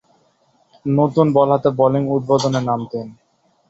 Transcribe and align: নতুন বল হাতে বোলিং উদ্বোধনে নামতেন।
নতুন 0.85 1.25
বল 1.35 1.49
হাতে 1.53 1.69
বোলিং 1.77 2.03
উদ্বোধনে 2.15 2.59
নামতেন। 2.67 3.07